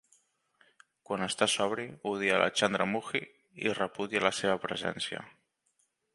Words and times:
Quan 1.09 1.25
està 1.25 1.47
sobri, 1.55 1.85
odia 2.13 2.39
la 2.45 2.49
Chandramukhi 2.61 3.23
i 3.67 3.77
repudia 3.81 4.27
la 4.29 4.35
seva 4.41 4.59
presència. 4.67 5.25